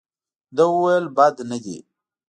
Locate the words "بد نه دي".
1.17-1.77